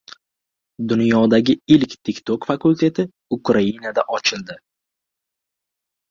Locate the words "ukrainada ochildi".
3.37-4.57